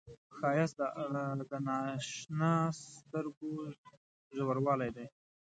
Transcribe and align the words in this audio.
ښایست 0.37 0.77
د 1.51 1.51
نااشنا 1.67 2.53
سترګو 2.91 3.51
ژوروالی 4.35 4.89
دی 4.95 5.07